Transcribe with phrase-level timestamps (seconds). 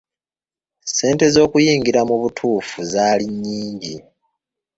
[0.85, 3.95] Ssente z'okuyingira mu butuufu zaali nnyingi.